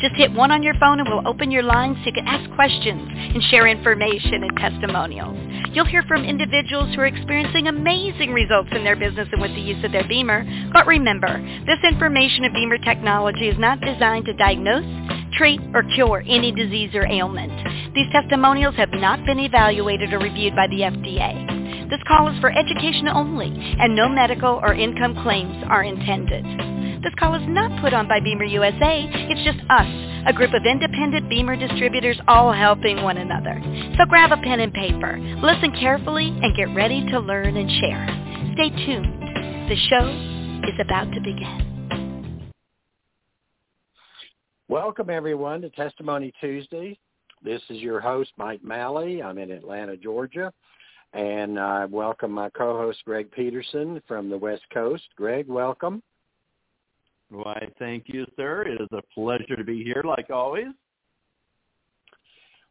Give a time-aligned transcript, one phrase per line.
[0.00, 2.48] Just hit one on your phone and we'll open your line so you can ask
[2.54, 5.36] questions and share information and testimonials.
[5.72, 9.60] You'll hear from individuals who are experiencing amazing results in their business and with the
[9.60, 10.70] use of their BEMER.
[10.72, 14.86] But remember, this information of BEMER technology is not designed to diagnose,
[15.36, 17.52] treat, or cure any disease or ailment.
[17.94, 21.67] These testimonials have not been evaluated or reviewed by the FDA.
[21.88, 26.44] This call is for education only, and no medical or income claims are intended.
[27.02, 29.08] This call is not put on by BEMER USA.
[29.08, 29.88] It's just us,
[30.26, 33.58] a group of independent BEMER distributors all helping one another.
[33.96, 38.04] So grab a pen and paper, listen carefully, and get ready to learn and share.
[38.52, 39.24] Stay tuned.
[39.70, 42.52] The show is about to begin.
[44.68, 46.98] Welcome everyone to Testimony Tuesday.
[47.42, 49.22] This is your host, Mike Malley.
[49.22, 50.52] I'm in Atlanta, Georgia.
[51.14, 55.04] And I welcome my co-host, Greg Peterson from the West Coast.
[55.16, 56.02] Greg, welcome.
[57.30, 58.62] Why, thank you, sir.
[58.62, 60.68] It is a pleasure to be here, like always.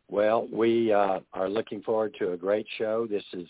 [0.10, 3.08] Well, we uh, are looking forward to a great show.
[3.10, 3.48] This is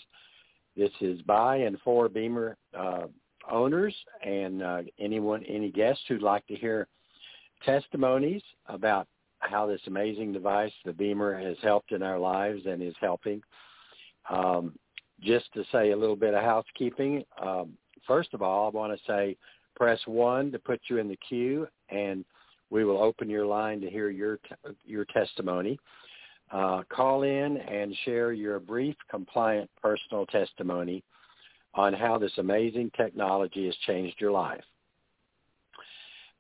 [0.75, 3.08] this is by and for BEMER uh,
[3.49, 6.88] owners and uh, anyone, any guests who'd like to hear
[7.65, 9.08] testimonies about
[9.39, 13.41] how this amazing device, the BEMER, has helped in our lives and is helping.
[14.30, 14.73] Um,
[15.22, 17.73] just to say a little bit of housekeeping, um,
[18.06, 19.38] first of all, I want to say
[19.75, 22.23] press one to put you in the queue, and
[22.70, 24.39] we will open your line to hear your
[24.86, 25.80] your testimony.
[26.52, 31.03] Uh, call in and share your brief, compliant personal testimony
[31.73, 34.64] on how this amazing technology has changed your life.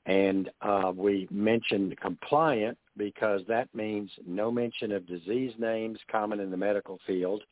[0.05, 6.49] And uh, we mentioned compliant because that means no mention of disease names common in
[6.49, 7.43] the medical field,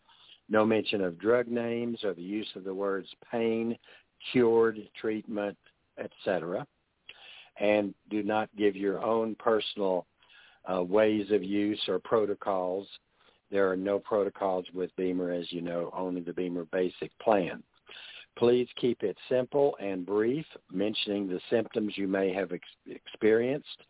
[0.50, 3.78] no mention of drug names or the use of the words pain,
[4.32, 5.58] cured, treatment,
[5.98, 6.66] etc.
[7.60, 10.06] And do not give your own personal
[10.72, 12.88] uh, ways of use or protocols.
[13.52, 17.64] There are no protocols with BEMER, as you know, only the BEMER basic plan.
[18.38, 23.84] Please keep it simple and brief, mentioning the symptoms you may have ex- experienced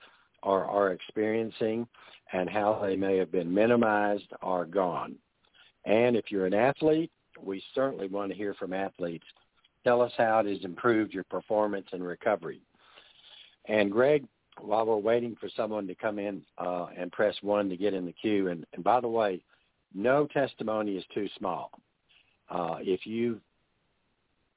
[0.43, 1.87] or are experiencing
[2.33, 5.15] and how they may have been minimized or gone.
[5.85, 9.25] And if you're an athlete, we certainly want to hear from athletes.
[9.83, 12.61] Tell us how it has improved your performance and recovery.
[13.67, 14.25] And Greg,
[14.59, 18.05] while we're waiting for someone to come in uh, and press one to get in
[18.05, 19.43] the queue, and, and by the way,
[19.93, 21.71] no testimony is too small.
[22.49, 23.41] Uh, if you've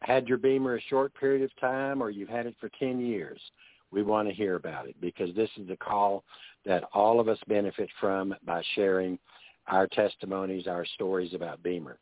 [0.00, 3.40] had your BEMER a short period of time or you've had it for 10 years,
[3.90, 6.24] we want to hear about it because this is the call
[6.64, 9.18] that all of us benefit from by sharing
[9.68, 11.98] our testimonies, our stories about BEMER.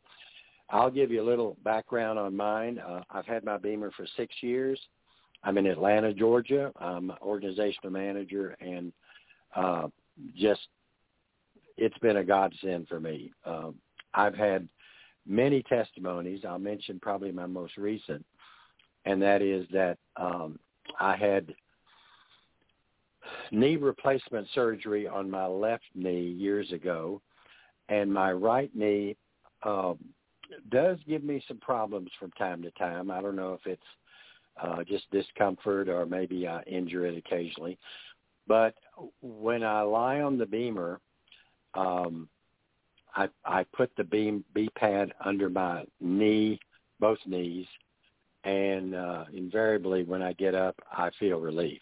[0.69, 2.79] I'll give you a little background on mine.
[2.79, 4.79] Uh, I've had my BEMER for six years.
[5.43, 6.71] I'm in Atlanta, Georgia.
[6.79, 8.91] I'm an organizational manager, and
[9.55, 9.87] uh,
[10.35, 10.67] just
[11.77, 13.31] it's been a godsend for me.
[13.45, 13.75] Um,
[14.13, 14.67] I've had
[15.25, 16.41] many testimonies.
[16.47, 18.25] I'll mention probably my most recent,
[19.05, 20.59] and that is that um,
[20.99, 21.53] I had
[23.51, 27.21] knee replacement surgery on my left knee years ago,
[27.89, 29.15] and my right knee
[29.63, 29.97] um,
[30.69, 33.11] does give me some problems from time to time.
[33.11, 33.81] I don't know if it's
[34.61, 37.77] uh, just discomfort or maybe I injure it occasionally.
[38.47, 38.75] But
[39.21, 40.99] when I lie on the BEMER,
[41.73, 42.29] um,
[43.15, 46.59] I, I put the beam B pad under my knee,
[46.99, 47.65] both knees,
[48.43, 51.81] and uh, invariably when I get up, I feel relief.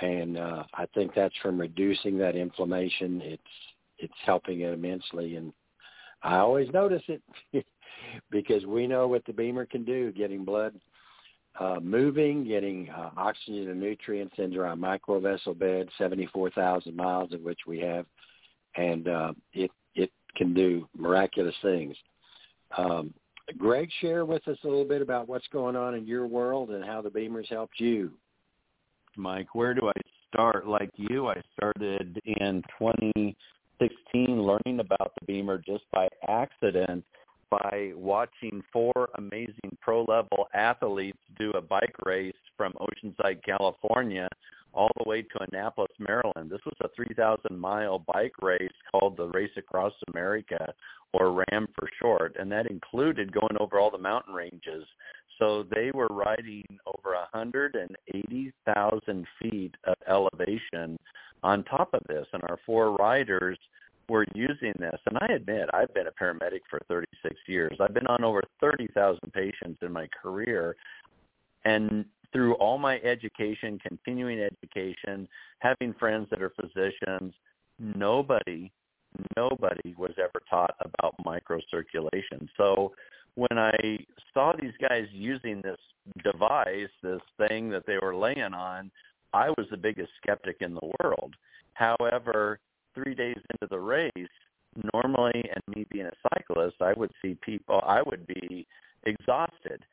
[0.00, 3.20] And uh, I think that's from reducing that inflammation.
[3.22, 3.42] It's
[4.02, 5.52] it's helping it immensely, and
[6.22, 7.22] I always notice it
[8.30, 10.74] because we know what the BEMER can do, getting blood
[11.58, 17.60] uh, moving, getting uh, oxygen and nutrients into our microvessel bed, 74,000 miles of which
[17.66, 18.06] we have,
[18.76, 21.94] and uh, it it can do miraculous things.
[22.78, 23.12] Um,
[23.58, 26.82] Greg, share with us a little bit about what's going on in your world and
[26.82, 28.12] how the BEMERs helped you.
[29.16, 30.66] Mike, where do I start?
[30.66, 33.36] Like you, I started in 20
[33.82, 37.04] 16 learning about the BEMER just by accident
[37.50, 44.28] by watching four amazing pro level athletes do a bike race from Oceanside, California
[44.74, 46.50] all the way to Annapolis, Maryland.
[46.50, 50.72] This was a 3,000 mile bike race called the Race Across America
[51.12, 54.86] or RAAM for short, and that included going over all the mountain ranges.
[55.38, 60.98] So they were riding over 180,000 feet of elevation
[61.42, 63.58] on top of this, and our four riders
[64.08, 64.98] were using this.
[65.06, 67.76] And I admit, I've been a paramedic for 36 years.
[67.80, 70.76] I've been on over 30,000 patients in my career,
[71.64, 75.28] and through all my education, continuing education,
[75.58, 77.34] having friends that are physicians,
[77.78, 78.70] nobody,
[79.36, 82.48] nobody was ever taught about microcirculation.
[82.56, 82.92] So
[83.34, 83.98] when I
[84.32, 85.78] saw these guys using this
[86.24, 88.90] device, this thing that they were laying on,
[89.32, 91.34] I was the biggest skeptic in the world.
[91.74, 92.58] However,
[92.94, 94.12] three days into the race,
[94.92, 98.66] normally, and me being a cyclist, I would see people, I would be
[99.04, 99.84] exhausted.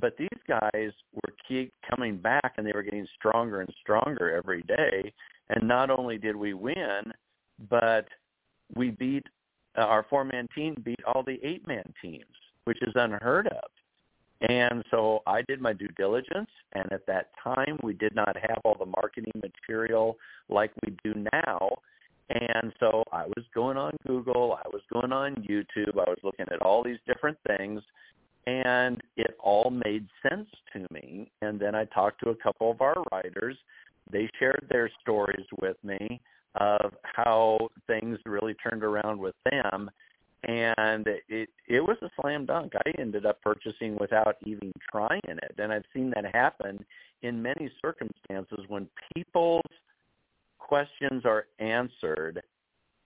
[0.00, 4.62] But these guys were keep coming back, and they were getting stronger and stronger every
[4.62, 5.12] day.
[5.50, 7.12] And not only did we win,
[7.68, 8.06] but
[8.74, 9.26] we beat
[9.76, 12.24] uh, our four-man team beat all the eight-man teams,
[12.64, 13.70] which is unheard of.
[14.48, 18.58] And so I did my due diligence, and at that time we did not have
[18.64, 20.16] all the marketing material
[20.48, 21.70] like we do now.
[22.30, 26.46] And so I was going on Google, I was going on YouTube, I was looking
[26.50, 27.82] at all these different things,
[28.46, 31.30] and it all made sense to me.
[31.42, 33.56] And then I talked to a couple of our writers.
[34.10, 36.20] They shared their stories with me
[36.56, 39.90] of how things really turned around with them.
[40.44, 42.72] And it it was a slam dunk.
[42.74, 45.54] I ended up purchasing without even trying it.
[45.58, 46.84] And I've seen that happen
[47.22, 49.62] in many circumstances when people's
[50.58, 52.42] questions are answered,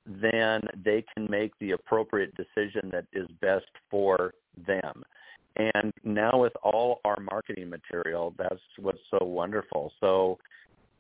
[0.07, 4.33] then they can make the appropriate decision that is best for
[4.67, 5.03] them.
[5.57, 9.93] And now with all our marketing material, that's what's so wonderful.
[10.01, 10.39] So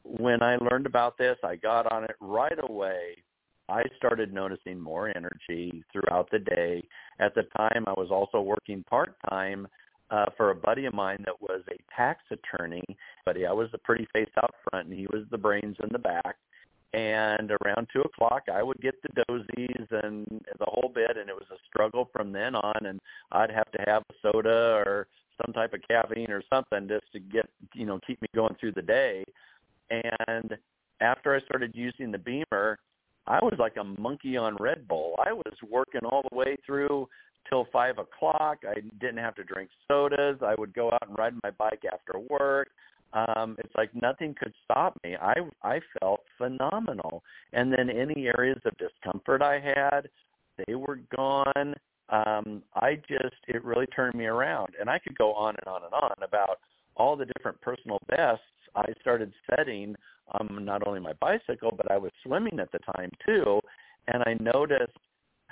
[0.02, 3.16] when I learned about this, I got on it right away.
[3.68, 6.82] I started noticing more energy throughout the day.
[7.18, 9.66] At the time, I was also working part-time
[10.10, 12.84] uh, for a buddy of mine that was a tax attorney.
[13.24, 15.98] But I was the pretty face out front, and he was the brains in the
[15.98, 16.36] back
[16.92, 20.26] and around two o'clock I would get the dozies and
[20.58, 23.00] the whole bit and it was a struggle from then on and
[23.32, 25.06] I'd have to have a soda or
[25.44, 28.72] some type of caffeine or something just to get you know keep me going through
[28.72, 29.24] the day
[29.90, 30.56] and
[31.00, 32.78] after I started using the BEMER
[33.26, 37.08] I was like a monkey on Red Bull I was working all the way through
[37.48, 41.34] till five o'clock I didn't have to drink sodas I would go out and ride
[41.42, 42.68] my bike after work
[43.12, 45.16] um, it's like nothing could stop me.
[45.16, 47.22] I I felt phenomenal.
[47.52, 50.08] And then any areas of discomfort I had,
[50.66, 51.74] they were gone.
[52.08, 54.74] Um, I just it really turned me around.
[54.78, 56.58] And I could go on and on and on about
[56.96, 58.44] all the different personal bests
[58.76, 59.96] I started setting
[60.38, 63.60] um not only my bicycle but I was swimming at the time too
[64.08, 64.96] and I noticed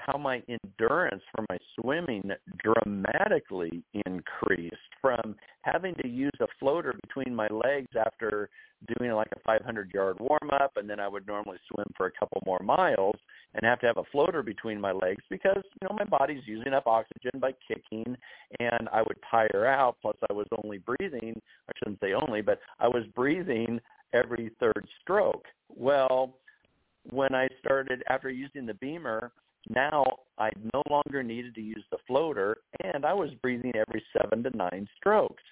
[0.04, 2.22] how my endurance for my swimming
[2.62, 8.50] dramatically increased from having to use a floater between my legs after
[8.98, 12.12] doing like a 500 yard warm up and then I would normally swim for a
[12.12, 13.16] couple more miles
[13.54, 16.74] and have to have a floater between my legs because you know my body's using
[16.74, 18.16] up oxygen by kicking
[18.60, 22.60] and I would tire out plus I was only breathing I shouldn't say only but
[22.78, 23.80] I was breathing
[24.12, 25.46] every third stroke.
[25.68, 26.36] Well
[27.10, 29.32] when I started after using the BEMER
[29.70, 30.04] now
[30.38, 34.56] I no longer needed to use the floater and I was breathing every seven to
[34.56, 35.42] nine strokes.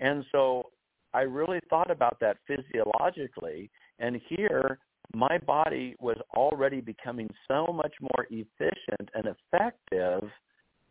[0.00, 0.70] And so
[1.14, 4.78] I really thought about that physiologically and here
[5.14, 10.30] my body was already becoming so much more efficient and effective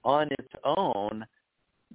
[0.04, 1.26] on its own.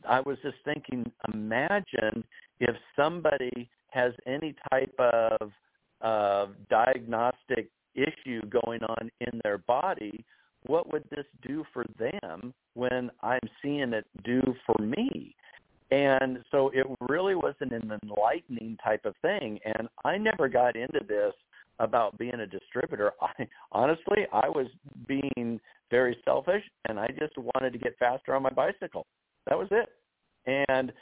[0.09, 2.25] I was just thinking, imagine
[2.61, 5.53] if somebody has any type of
[6.69, 10.25] diagnostic issue going on in their body
[10.67, 15.35] what would this do for them when I'm seeing it do for me?
[15.91, 19.61] And so it really wasn't an enlightening type of thing.
[19.65, 21.33] And I never got into this
[21.79, 23.13] about being a distributor.
[23.23, 24.67] I honestly, I was
[25.07, 25.61] being
[25.91, 29.07] very selfish and I just wanted to get faster on my bicycle.
[29.47, 29.89] That was it.
[30.69, 30.93] And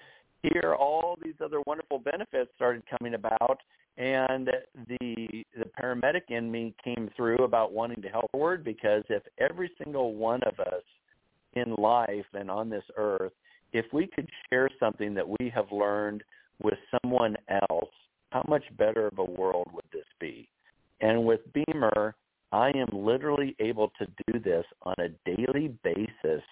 [0.52, 3.58] here all these other wonderful benefits started coming about
[3.96, 4.50] and
[4.88, 9.70] the the paramedic in me came through about wanting to help forward because if every
[9.82, 10.82] single one of us
[11.54, 13.32] in life and on this earth
[13.72, 16.22] if we could share something that we have learned
[16.62, 17.36] with someone
[17.70, 17.90] else
[18.30, 20.48] how much better of a world would this be?
[21.00, 22.14] And with BEMER
[22.52, 26.42] i am literally able to do this on a daily basis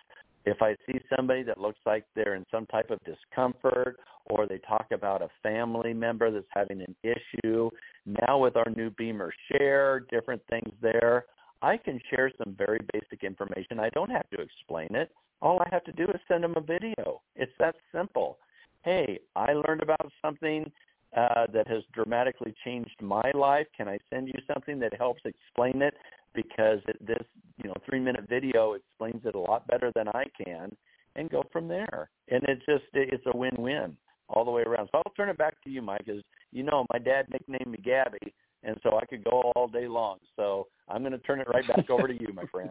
[0.44, 4.58] if I see somebody that looks like they're in some type of discomfort or they
[4.58, 7.70] talk about a family member that's having an issue,
[8.06, 11.26] now with our new BEMER Share, different things there,
[11.61, 13.78] I can share some very basic information.
[13.78, 15.11] I don't have to explain it.
[15.40, 17.20] All I have to do is send them a video.
[17.37, 18.38] It's that simple.
[18.84, 20.70] Hey, I learned about something
[21.16, 23.66] uh, that has dramatically changed my life.
[23.76, 25.95] Can I send you something that helps explain it?
[26.35, 27.23] Because it, this,
[27.62, 30.75] you know, three-minute video explains it a lot better than I can,
[31.16, 32.11] and go from there.
[32.28, 33.97] And it's just it's a win-win
[34.28, 34.88] all the way around.
[34.92, 36.04] So I'll turn it back to you, Mike.
[36.07, 39.88] because you know, my dad nicknamed me Gabby, and so I could go all day
[39.88, 40.19] long.
[40.37, 42.71] So I'm going to turn it right back over to you, my friend.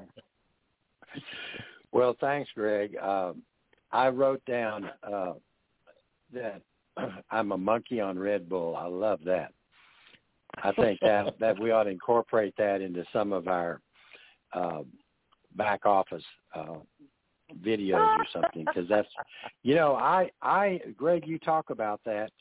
[1.93, 2.95] Well, thanks, Greg.
[2.97, 3.41] Um,
[3.91, 5.33] I wrote down uh,
[6.33, 6.61] that
[7.31, 8.75] I'm a monkey on Red Bull.
[8.75, 9.53] I love that.
[10.63, 13.81] I think that that we ought to incorporate that into some of our
[14.53, 14.81] uh,
[15.55, 16.23] back office
[16.55, 16.75] uh,
[17.63, 19.07] videos or something because that's
[19.63, 22.31] you know I I Greg you talk about that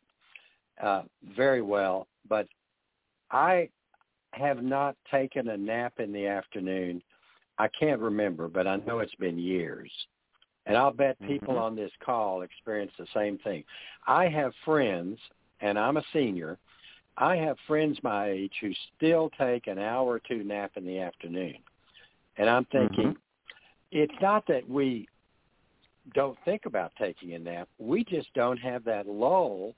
[0.82, 1.02] uh,
[1.36, 2.46] very well, but
[3.30, 3.68] I
[4.32, 7.02] have not taken a nap in the afternoon.
[7.58, 9.90] I can't remember, but I know it's been years.
[10.70, 11.64] And I'll bet people mm-hmm.
[11.64, 13.64] on this call experience the same thing.
[14.06, 15.18] I have friends,
[15.60, 16.58] and I'm a senior.
[17.16, 21.00] I have friends my age who still take an hour or two nap in the
[21.00, 21.56] afternoon.
[22.36, 23.18] And I'm thinking, mm-hmm.
[23.90, 25.08] it's not that we
[26.14, 27.68] don't think about taking a nap.
[27.80, 29.74] We just don't have that lull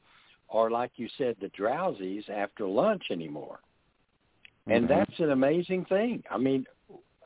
[0.49, 3.61] or, like you said, the drowsies after lunch anymore.
[4.67, 4.93] And mm-hmm.
[4.93, 6.23] that's an amazing thing.
[6.31, 6.67] I mean,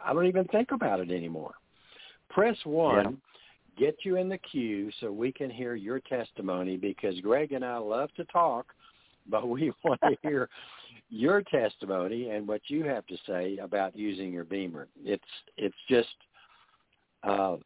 [0.05, 1.55] I don't even think about it anymore.
[2.29, 3.21] Press one
[3.77, 7.77] get you in the queue so we can hear your testimony because Greg and I
[7.79, 8.67] love to talk,
[9.29, 10.49] but we want to hear
[11.09, 14.89] your testimony and what you have to say about using your BEMER.
[15.05, 15.23] It's
[15.57, 16.09] it's just
[17.23, 17.57] uh,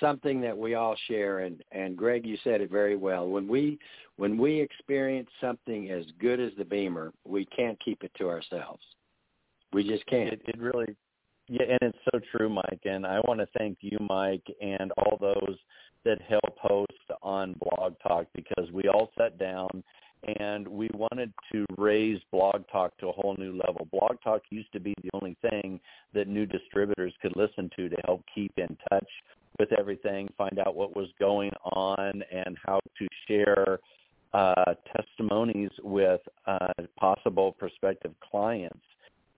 [0.00, 3.28] something that we all share, and and Greg, you said it very well.
[3.28, 3.78] When we
[4.16, 8.82] when we experience something as good as the BEMER, we can't keep it to ourselves.
[9.72, 10.32] We just can't.
[10.32, 10.96] It, it really
[11.48, 12.80] yeah, and it's so true, Mike.
[12.84, 15.56] And I want to thank you, Mike, and all those
[16.04, 19.82] that help host on Blog Talk because we all sat down
[20.40, 23.86] and we wanted to raise Blog Talk to a whole new level.
[23.90, 25.80] Blog Talk used to be the only thing
[26.14, 29.08] that new distributors could listen to to help keep in touch
[29.58, 33.78] with everything, find out what was going on, and how to share
[34.34, 38.78] uh, testimonies with uh, possible prospective clients.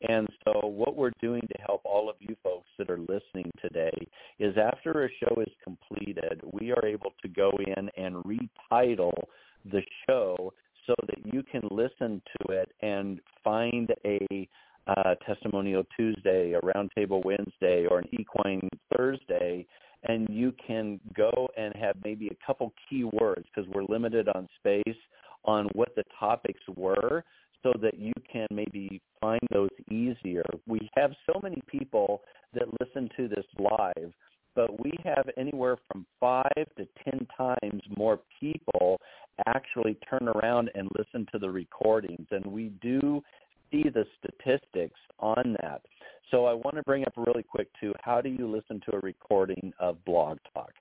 [0.09, 4.07] And so what we're doing to help all of you folks that are listening today
[4.38, 9.25] is after a show is completed, we are able to go in and retitle
[9.71, 10.52] the show
[10.87, 14.49] so that you can listen to it and find a
[14.87, 19.66] uh, testimonial Tuesday, a roundtable Wednesday, or an equine Thursday,
[20.04, 24.49] and you can go and have maybe a couple key words because we're limited on
[24.59, 24.97] space
[25.45, 27.23] on what the topics were
[27.62, 30.44] so that you can maybe find those easier.
[30.66, 32.23] We have so many people
[32.54, 34.12] that listen to this live,
[34.54, 39.00] but we have anywhere from five to ten times more people
[39.47, 43.23] actually turn around and listen to the recordings, and we do
[43.70, 45.82] see the statistics on that.
[46.30, 49.00] So I want to bring up really quick too, how do you listen to a
[49.00, 50.73] recording of Blog Talk?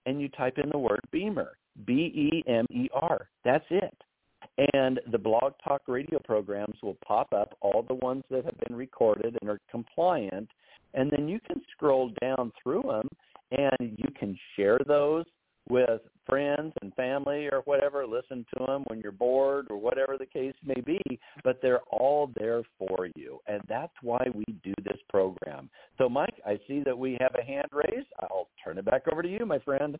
[0.05, 3.29] and you type in the word BEMER, B-E-M-E-R.
[3.43, 3.97] That's it.
[4.73, 8.75] And the Blog Talk radio programs will pop up, all the ones that have been
[8.75, 10.49] recorded and are compliant,
[10.93, 13.09] and then you can scroll down through them
[13.51, 15.25] and you can share those
[15.69, 20.25] with friends and family or whatever, listen to them when you're bored or whatever the
[20.25, 21.01] case may be,
[21.43, 23.39] but they're all there for you.
[23.47, 25.69] And that's why we do this program.
[25.97, 28.07] So Mike, I see that we have a hand raised.
[28.19, 29.97] I'll turn it back over to you, my friend.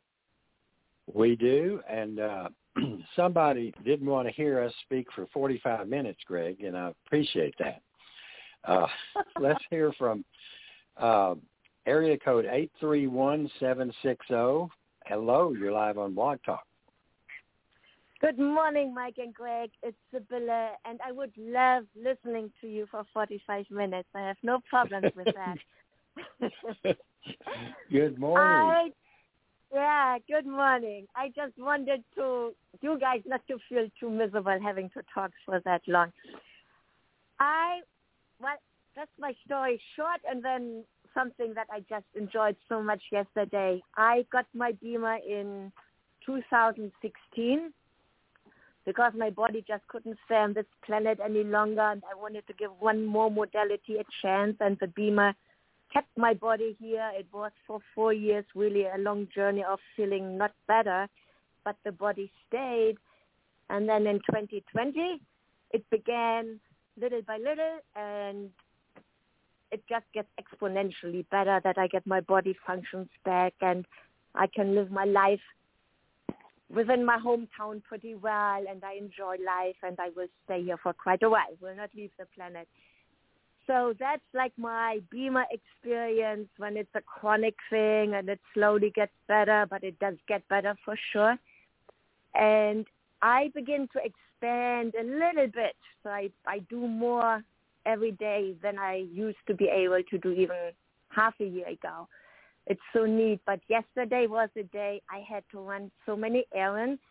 [1.14, 2.50] We do, and uh,
[3.16, 7.82] somebody didn't want to hear us speak for 45 minutes, Greg, and I appreciate that.
[8.66, 8.88] Uh,
[9.40, 10.24] let's hear from
[10.98, 11.36] uh,
[11.86, 14.74] area code 831760.
[15.06, 16.64] Hello, you're live on Blog Talk.
[18.22, 19.70] Good morning, Mike and Greg.
[19.82, 24.08] It's Sibylla, and I would love listening to you for 45 minutes.
[24.16, 25.58] I have no problems with that.
[27.92, 28.48] good morning.
[28.48, 28.90] I,
[29.74, 31.08] yeah, good morning.
[31.18, 35.60] I just wanted to you guys not to feel too miserable having to talk for
[35.66, 36.14] that long.
[37.42, 37.82] I
[38.40, 38.56] well,
[38.96, 43.82] that's my story short, and then something that I just enjoyed so much yesterday.
[43.96, 45.72] I got my BEMER in
[46.26, 47.74] 2016
[48.86, 52.54] because my body just couldn't stay on this planet any longer and I wanted to
[52.54, 55.34] give one more modality a chance and the BEMER
[55.94, 57.12] kept my body here.
[57.16, 61.08] It was for four years really a long journey of feeling not better,
[61.64, 62.98] but the body stayed.
[63.70, 65.22] And then in 2020,
[65.72, 66.60] it began
[67.00, 68.50] little by little and
[69.74, 73.86] it just gets exponentially better that I get my body functions back and
[74.36, 75.42] I can live my life
[76.74, 80.94] within my hometown pretty well and I enjoy life and I will stay here for
[80.94, 81.58] quite a while.
[81.60, 82.68] Will not leave the planet.
[83.66, 89.14] So that's like my BEMER experience when it's a chronic thing and it slowly gets
[89.28, 91.36] better, but it does get better for sure.
[92.36, 92.86] And
[93.22, 95.76] I begin to expand a little bit.
[96.04, 97.42] So I, I do more
[97.86, 100.72] every day than I used to be able to do even
[101.10, 102.08] half a year ago.
[102.68, 103.42] It's so neat.
[103.46, 107.02] But yesterday was a day I had to run so many errands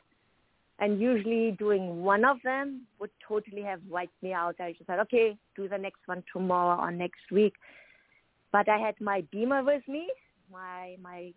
[0.79, 4.57] and usually doing one of them would totally have wiped me out.
[4.59, 7.55] I just said, okay, do the next one tomorrow or next week.
[8.51, 10.09] But I had my BEMER with me,
[10.51, 11.33] my my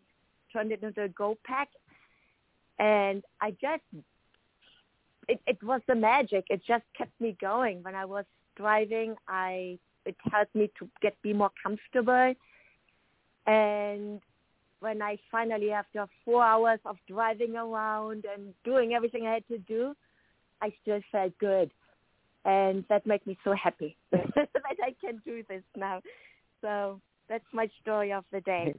[0.51, 1.69] turned it into a go pack,
[2.79, 3.83] and I just
[5.27, 6.45] it, it was the magic.
[6.49, 7.83] It just kept me going.
[7.83, 8.25] When I was
[8.55, 12.33] driving, I it helped me to get be more comfortable.
[13.47, 14.21] And
[14.79, 19.57] when I finally, after four hours of driving around and doing everything I had to
[19.57, 19.95] do,
[20.61, 21.71] I still felt good.
[22.45, 26.01] And that made me so happy that I can do this now.
[26.61, 28.75] So that's my story of the day.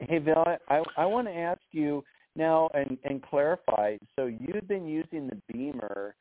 [0.00, 2.02] Hey, Bill, I, I want to ask you
[2.34, 3.96] now and, and clarify.
[4.16, 6.14] So you've been using the BEMER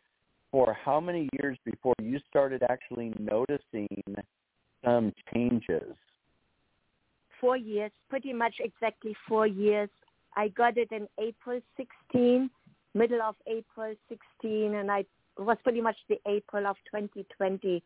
[0.52, 3.88] for how many years before you started actually noticing
[4.84, 5.94] some changes?
[7.40, 9.90] Four years, pretty much exactly four years.
[10.36, 12.50] I got it in April 16,
[12.94, 15.06] middle of April 16, and I
[15.38, 17.82] it was pretty much the April of 2020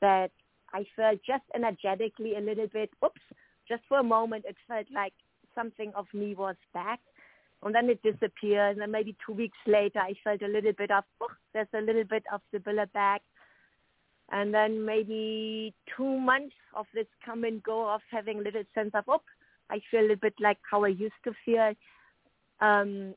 [0.00, 0.30] that
[0.72, 3.20] I felt just energetically a little bit, oops,
[3.66, 5.14] just for a moment it felt like
[5.54, 7.00] something of me was back
[7.64, 8.72] and then it disappeared.
[8.72, 11.80] And then maybe two weeks later, I felt a little bit of, oh, there's a
[11.80, 13.22] little bit of the Sibylla back.
[14.30, 18.90] And then maybe two months of this come and go of having a little sense
[18.94, 19.22] of, oh,
[19.70, 21.72] I feel a little bit like how I used to feel.
[22.60, 23.14] Um,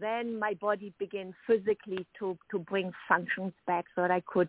[0.00, 4.48] then my body began physically to, to bring functions back so that I could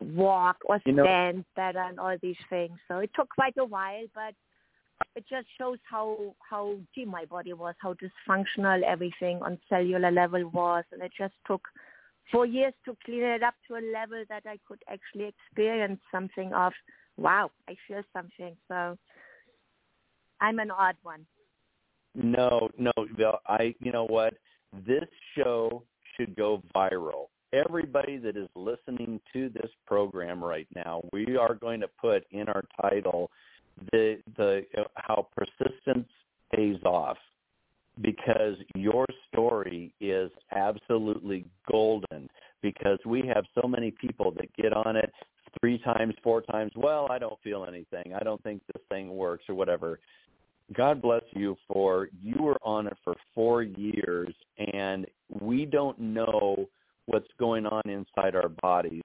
[0.00, 2.78] walk or stand you know, better and all these things.
[2.88, 4.34] So it took quite a while, but
[5.16, 10.48] it just shows how how deep my body was, how dysfunctional everything on cellular level
[10.50, 11.62] was, and it just took
[12.30, 16.52] four years to clean it up to a level that I could actually experience something
[16.52, 16.72] of,
[17.16, 18.56] wow, I feel something.
[18.68, 18.96] So
[20.40, 21.26] I'm an odd one.
[22.14, 22.92] No, no,
[23.46, 23.74] I.
[23.80, 24.34] You know what?
[24.86, 25.04] This
[25.36, 25.82] show
[26.16, 27.26] should go viral.
[27.52, 32.48] Everybody that is listening to this program right now, we are going to put in
[32.48, 33.30] our title
[33.92, 34.64] the the
[34.96, 36.08] how persistence
[36.54, 37.16] pays off
[38.00, 42.28] because your story is absolutely golden
[42.62, 45.12] because we have so many people that get on it
[45.60, 48.14] three times, four times, well, I don't feel anything.
[48.18, 50.00] I don't think this thing works or whatever.
[50.72, 54.34] God bless you for you were on it for 4 years
[54.72, 55.06] and
[55.40, 56.66] we don't know
[57.06, 59.02] what's going on inside our bodies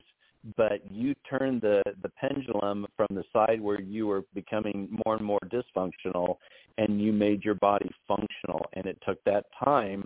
[0.55, 5.25] but you turned the the pendulum from the side where you were becoming more and
[5.25, 6.37] more dysfunctional
[6.77, 10.05] and you made your body functional and it took that time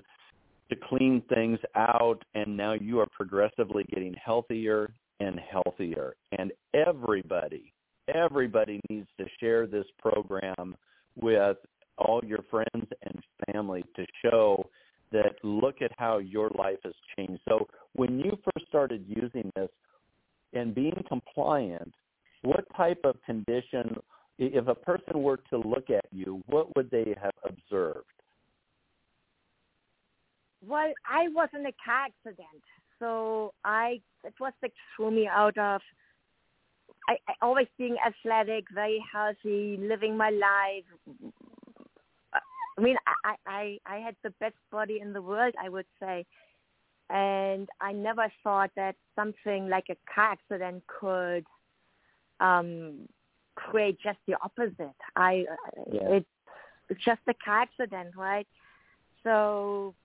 [0.70, 7.72] to clean things out and now you are progressively getting healthier and healthier and everybody
[8.14, 10.76] everybody needs to share this program
[11.16, 11.58] with
[11.98, 14.68] all your friends and family to show
[15.12, 17.40] that look at how your life has changed.
[17.48, 19.70] So when you first started using this,
[20.54, 21.94] and being compliant,
[22.44, 23.98] what type of condition,
[24.38, 28.06] if a person were to look at you, what would they have observed?
[30.66, 32.64] Well, I was in a car accident,
[33.00, 35.82] so I it was like threw me out of.
[37.10, 40.86] I, I always being athletic, very healthy, living my life.
[42.78, 46.26] I mean, I, I I had the best body in the world, I would say
[47.10, 51.46] and I never thought that something like a car accident could
[52.40, 53.08] um,
[53.56, 54.96] create just the opposite.
[55.16, 55.46] I
[55.92, 56.18] Yeah.
[56.18, 56.26] it
[56.90, 58.48] it's just a car accident, right?
[59.24, 59.96] So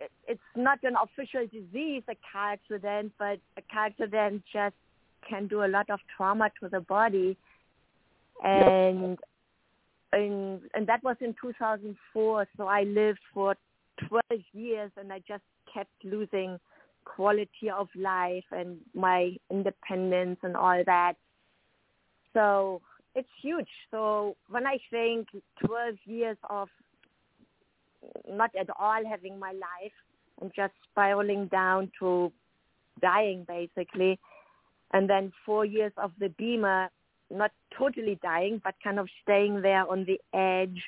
[0.00, 4.74] it, it's not an official disease, a car accident, but a car accident just
[5.28, 7.36] can do a lot of trauma to the body,
[8.42, 9.18] and
[10.12, 12.46] and and that was in 2004.
[12.56, 13.54] So I lived for
[14.08, 16.58] 12 years, and I just kept losing
[17.04, 21.14] quality of life and my independence and all that.
[22.34, 22.82] So
[23.14, 23.68] it's huge.
[23.90, 25.28] So when I think
[25.64, 26.68] 12 years of
[28.28, 29.92] not at all having my life
[30.40, 32.32] and just spiraling down to
[33.00, 34.18] dying basically,
[34.92, 36.88] and then four years of the BEMER,
[37.30, 40.82] not totally dying, but kind of staying there on the edge,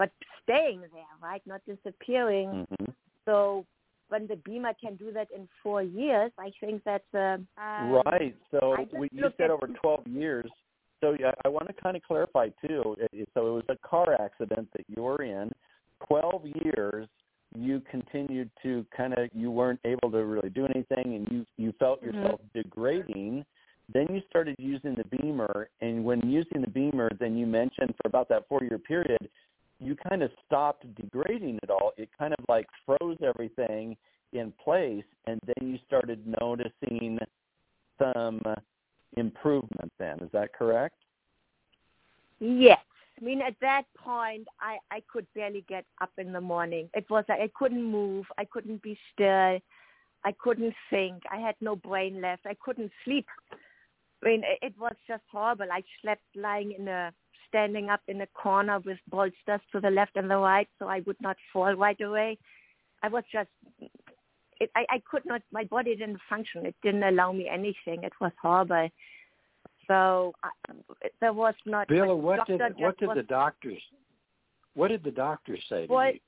[0.00, 0.10] but
[0.42, 1.42] staying there, right?
[1.46, 2.66] Not disappearing.
[2.78, 2.90] hmm
[3.26, 3.66] So
[4.08, 8.34] when the BEMER can do that in four years, I think that's uh, uh, Right.
[8.50, 8.60] So
[8.98, 10.50] we, you said at- over 12 years.
[11.02, 12.96] So yeah, I want to kind of clarify too.
[13.34, 15.50] So it was a car accident that you were in.
[16.08, 17.06] 12 years
[17.54, 21.72] you continued to kind of you weren't able to really do anything and you you
[21.78, 22.06] felt Mhm.
[22.06, 23.44] yourself degrading.
[23.92, 28.06] Then you started using the BEMER and when using the BEMER then you mentioned for
[28.12, 29.28] about that 4 year period
[29.80, 31.92] you kind of stopped degrading it all.
[31.96, 33.96] It kind of like froze everything
[34.32, 37.18] in place and then you started noticing
[37.98, 38.40] some
[39.16, 40.20] improvement then.
[40.20, 40.96] Is that correct?
[42.38, 42.78] Yes.
[43.20, 46.88] I mean, at that point, I, I could barely get up in the morning.
[46.94, 48.24] It was like I couldn't move.
[48.38, 49.58] I couldn't be still.
[50.24, 51.22] I couldn't think.
[51.30, 52.46] I had no brain left.
[52.46, 53.26] I couldn't sleep.
[54.22, 55.66] I mean, it, it was just horrible.
[55.70, 57.12] I slept lying in a,
[57.50, 61.00] standing up in a corner with bolsters to the left and the right so I
[61.06, 62.38] would not fall right away.
[63.02, 63.48] I was just,
[64.60, 66.64] it, I, I could not, my body didn't function.
[66.64, 68.04] It didn't allow me anything.
[68.04, 68.88] It was horrible.
[69.86, 70.50] So I,
[71.20, 71.88] there was not.
[71.88, 73.82] Bill, what did what did was, the doctors
[74.74, 76.20] what did the doctors say to Well, you?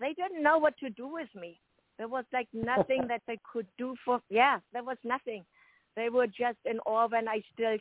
[0.00, 1.60] They didn't know what to do with me.
[1.96, 4.20] There was like nothing that they could do for.
[4.28, 5.44] Yeah, there was nothing.
[5.96, 7.76] They were just in awe when I still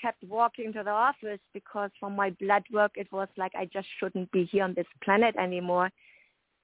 [0.00, 3.88] kept walking to the office because from my blood work it was like I just
[3.98, 5.90] shouldn't be here on this planet anymore.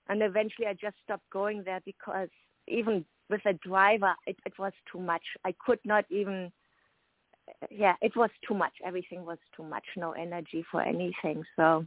[0.09, 2.29] And eventually I just stopped going there because
[2.69, 5.23] even with a driver it, it was too much.
[5.45, 6.53] I could not even
[7.71, 8.73] yeah, it was too much.
[8.85, 9.85] Everything was too much.
[9.97, 11.43] No energy for anything.
[11.57, 11.87] So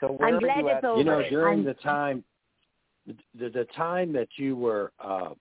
[0.00, 0.84] So where I'm glad you it's at?
[0.84, 0.98] over.
[0.98, 2.24] You know, during I'm- the time
[3.36, 5.34] the the time that you were uh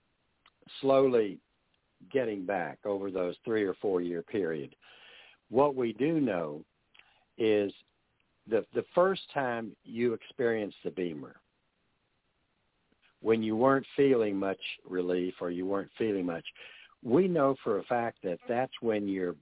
[0.81, 1.39] slowly
[2.11, 4.75] getting back over those 3 or 4 year period,
[5.49, 6.63] what we do know
[7.37, 7.71] is
[8.47, 11.35] the the first time you experienced the BEMER
[13.21, 16.45] when you weren't feeling much relief or you weren't feeling much
[17.03, 19.35] we know for a fact that that's when your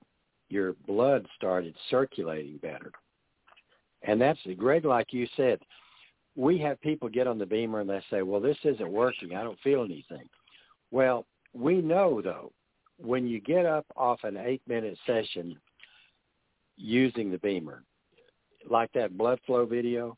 [0.49, 2.91] your blood started circulating better.
[4.03, 5.59] And that's greg like you said
[6.35, 9.35] we have people get on the BEMER and they say well this isn't working.
[9.35, 10.29] I don't feel anything.
[10.91, 11.25] Well
[11.57, 12.51] we know though
[12.99, 15.57] when you get up off an eight minute session
[16.77, 17.83] using the BEMER
[18.69, 20.17] like that blood flow video,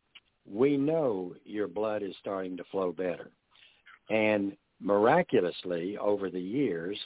[0.49, 3.29] we know your blood is starting to flow better.
[4.09, 6.97] And miraculously, over the years,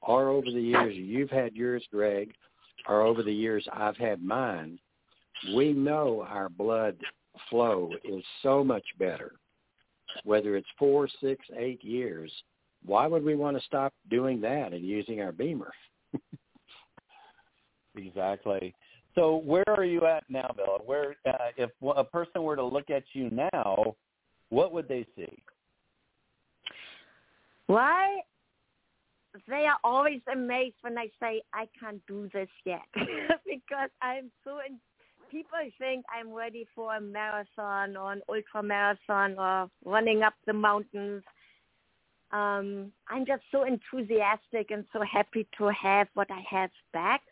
[0.00, 2.32] or over the years you've had yours, Greg,
[2.88, 4.78] or over the years I've had mine,
[5.54, 6.96] we know our blood
[7.50, 9.32] flow is so much better.
[10.24, 12.32] Whether it's four, six, eight years,
[12.86, 15.72] why would we want to stop doing that and using our BEMER?
[17.96, 18.74] Exactly.
[19.14, 20.82] So where are you at now, Bill?
[20.84, 23.96] Where uh, if a person were to look at you now,
[24.50, 25.42] what would they see?
[27.66, 28.20] Why?
[29.48, 34.58] They are always amazed when I say I can't do this yet because I'm so.
[34.66, 34.78] In,
[35.30, 40.52] people think I'm ready for a marathon or an ultra marathon or running up the
[40.52, 41.22] mountains.
[42.32, 47.22] Um, I'm just so enthusiastic and so happy to have what I have back,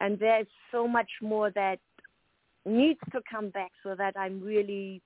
[0.00, 1.78] and there's so much more that
[2.64, 5.02] needs to come back so that I'm really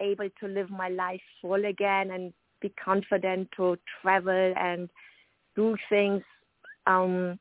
[0.00, 4.88] able to live my life full again and be confident to travel and
[5.54, 6.22] do things.
[6.86, 7.38] Um,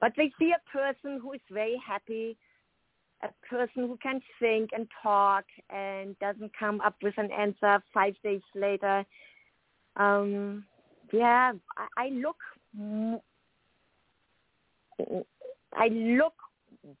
[0.00, 2.36] but they see a person who is very happy,
[3.22, 8.14] a person who can think and talk and doesn't come up with an answer five
[8.22, 9.04] days later.
[9.98, 10.64] Um,
[11.12, 12.36] yeah, I, I look,
[15.74, 16.34] I look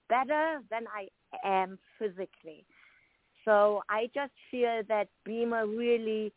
[0.08, 1.08] better than I
[1.44, 2.64] am physically.
[3.44, 6.32] So I just feel that BEMER really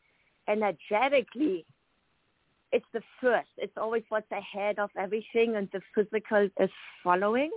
[0.48, 1.66] energetically
[2.72, 3.50] it's the first.
[3.58, 6.70] It's always what's ahead of everything, and the physical is
[7.04, 7.52] following.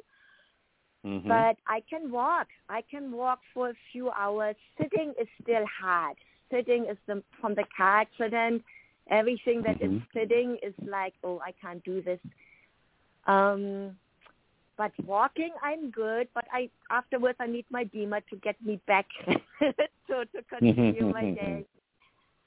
[1.06, 1.28] Mm-hmm.
[1.28, 2.48] But I can walk.
[2.68, 4.56] I can walk for a few hours.
[4.80, 6.16] Sitting is still hard.
[6.50, 8.62] Sitting is the, from the car accident.
[9.10, 10.06] Everything that is Mhm.
[10.12, 12.20] sitting is like, oh, I can't do this.
[13.26, 13.98] Um,
[14.76, 16.28] but walking, I'm good.
[16.34, 19.06] But I afterwards, I need my BEMER to get me back
[20.08, 21.66] so to continue my day.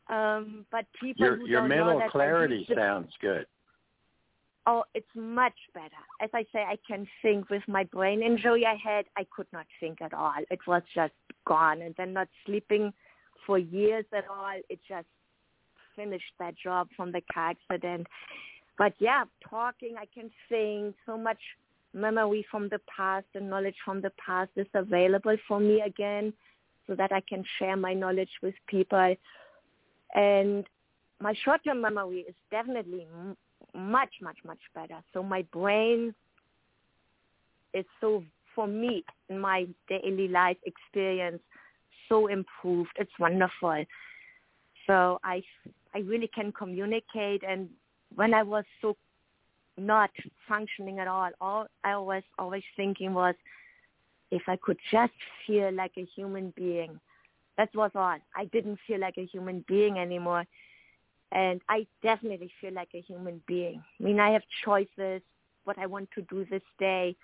[0.09, 3.45] Um, but people Your who your don't mental know that clarity the sounds good.
[4.65, 6.03] Oh, it's much better.
[6.19, 9.65] As I say, I can think with my brain injury I had, I could not
[9.79, 10.33] think at all.
[10.51, 11.13] It was just
[11.45, 11.81] gone.
[11.81, 12.91] And then not sleeping
[13.45, 15.07] for years at all, it just
[15.97, 18.07] finished that job from the car accident.
[18.77, 21.39] But yeah, talking, I can think so much
[21.93, 26.31] memory from the past and knowledge from the past is available for me again
[26.85, 29.15] so that I can share my knowledge with people.
[30.13, 30.65] And
[31.19, 33.07] my short-term memory is definitely
[33.75, 35.01] much, much, much better.
[35.13, 36.13] So my brain
[37.73, 38.23] is so,
[38.55, 41.41] for me, in my daily life experience,
[42.07, 42.91] so improved.
[42.97, 43.83] It's wonderful.
[44.85, 45.41] So I,
[45.95, 47.43] I really can communicate.
[47.47, 47.69] And
[48.15, 48.95] when I was so
[49.77, 50.09] not
[50.47, 53.35] functioning at all, all I was always thinking was,
[54.29, 55.13] if I could just
[55.45, 56.99] feel like a human being.
[57.57, 58.17] That was all.
[58.35, 60.45] I didn't feel like a human being anymore
[61.31, 63.83] and I definitely feel like a human being.
[63.99, 65.21] I mean, I have choices,
[65.65, 67.15] what I want to do this day.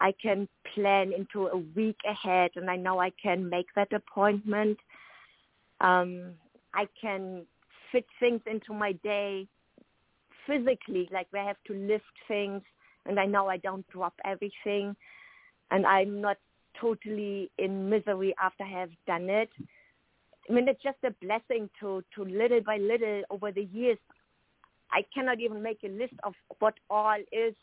[0.00, 4.78] I can plan into a week ahead, and I know I can make that appointment.
[5.80, 6.32] Um,
[6.74, 7.46] I can
[7.94, 9.46] fit things into my day
[10.46, 12.60] physically, like where I have to lift things,
[13.06, 14.96] and I know I don't drop everything,
[15.70, 16.38] and I'm not
[16.80, 19.50] totally in misery after I have done it.
[20.48, 23.98] I mean, it's just a blessing to, to little by little over the years.
[24.90, 27.54] I cannot even make a list of what all is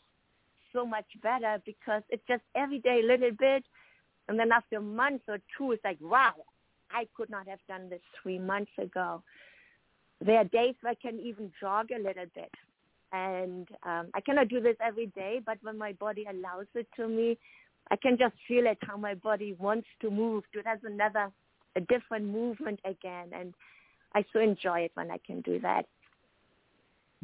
[0.72, 3.64] so much better because it's just every day a little bit.
[4.28, 6.32] And then after a month or two, it's like, wow,
[6.90, 9.22] I could not have done this three months ago.
[10.24, 12.50] There are days where I can even jog a little bit.
[13.12, 17.08] And um, I cannot do this every day, but when my body allows it to
[17.08, 17.36] me,
[17.90, 20.44] I can just feel it, how my body wants to move.
[20.54, 21.30] It has another
[21.76, 23.54] a different movement again and
[24.14, 25.86] I so enjoy it when I can do that.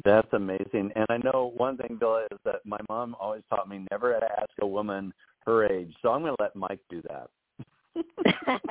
[0.03, 0.91] That's amazing.
[0.95, 4.25] And I know one thing, Bill, is that my mom always taught me never to
[4.25, 5.13] ask a woman
[5.45, 5.93] her age.
[6.01, 7.29] So I'm going to let Mike do that.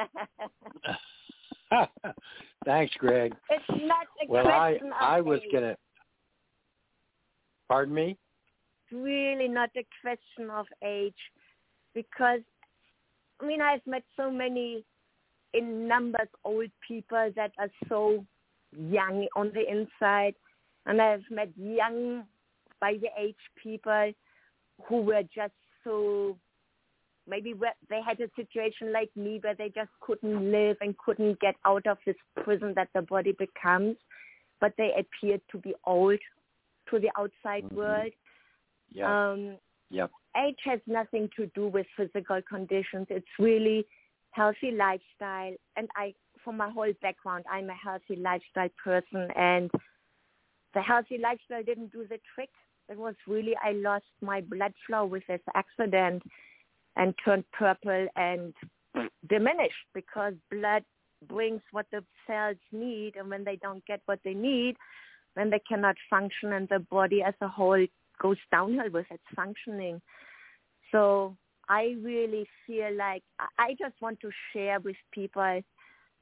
[2.65, 3.35] Thanks, Greg.
[3.51, 5.77] it's not a Well, I question of I was gonna.
[7.69, 8.17] Pardon me.
[8.91, 11.15] It's really not a question of age
[11.95, 12.41] because
[13.41, 14.85] I mean I've met so many
[15.55, 18.25] in numbers old people that are so
[18.77, 20.35] young on the inside
[20.87, 22.25] and I've met young
[22.81, 24.13] by the age people
[24.87, 25.55] who were just
[25.85, 26.37] so
[27.29, 27.55] maybe
[27.89, 31.87] they had a situation like me where they just couldn't live and couldn't get out
[31.87, 33.97] of this prison that the body becomes
[34.61, 36.19] but they appeared to be old
[36.91, 37.77] to the outside Mhm.
[37.77, 38.13] world
[38.91, 39.31] Yeah.
[39.33, 39.59] um,
[39.91, 40.11] Yep.
[40.37, 43.07] age has nothing to do with physical conditions.
[43.11, 43.87] It's really
[44.31, 45.55] healthy lifestyle.
[45.77, 46.15] And I,
[46.45, 49.31] for my whole background, I'm a healthy lifestyle person.
[49.37, 49.71] And
[50.75, 52.51] the healthy lifestyle didn't do the trick.
[52.89, 56.23] It was really I lost my blood flow with this accident
[56.97, 58.55] and turned purple and
[59.29, 60.85] diminished because blood
[61.29, 64.77] brings what the cells need, and when they don't get what they need,
[65.37, 67.87] then they cannot function, and the body as a whole
[68.21, 70.01] goes downhill with its functioning.
[70.91, 71.37] So
[71.69, 75.63] I really feel like I- I just want to share with people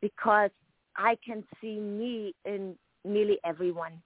[0.00, 0.50] because
[0.96, 4.02] I can see me in nearly everyone.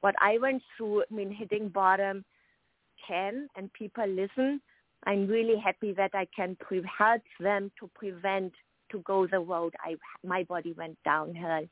[0.00, 2.24] What I went through, I mean, hitting bottom
[3.06, 4.60] can and people listen.
[5.06, 8.52] I'm really happy that I can pre- help them to prevent
[8.90, 11.68] to go the road I my body went downhill.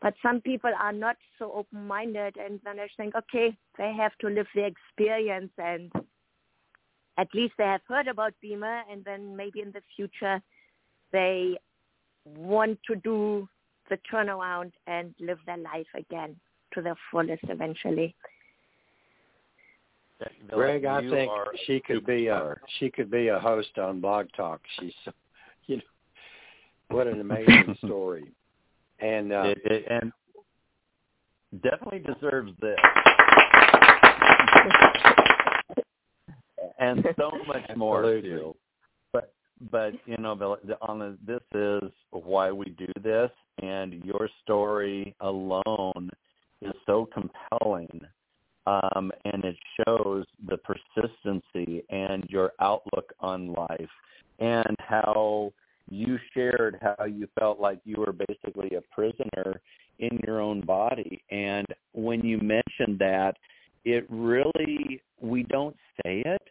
[0.00, 4.28] But some people are not so open-minded, and then they think, okay, they have to
[4.28, 5.90] live the experience, and
[7.18, 10.40] at least they have heard about BEMER, and then maybe in the future
[11.12, 11.58] they
[12.24, 13.48] want to do
[13.88, 16.36] the turnaround and live their life again
[16.72, 18.14] to their fullest eventually.
[20.48, 21.30] Bill, Greg, I think
[21.66, 22.56] she could be a superstar.
[22.78, 24.60] she could be a host on Blog Talk.
[24.78, 24.92] She's,
[25.66, 25.82] you know,
[26.90, 28.30] what an amazing story.
[29.00, 30.12] And uh, it, it, and
[31.62, 32.76] definitely deserves this.
[36.78, 38.30] and so much more Absolutely.
[38.30, 38.56] too.
[39.12, 39.32] But
[39.70, 43.30] but you know, Bill, on the, this is why we do this,
[43.62, 46.10] and your story alone
[46.62, 48.00] is so compelling
[48.66, 53.90] um, and it shows the persistency and your outlook on life
[54.38, 55.52] and how
[55.90, 59.60] you shared how you felt like you were basically a prisoner
[59.98, 61.22] in your own body.
[61.30, 63.36] And when you mentioned that,
[63.84, 66.42] it really, we don't say it,